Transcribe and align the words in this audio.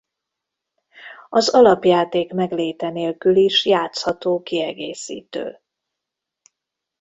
Az 1.29 1.49
alapjáték 1.49 2.33
megléte 2.33 2.89
nélkül 2.89 3.35
is 3.35 3.65
játszható 3.65 4.41
kiegészítő. 4.41 5.59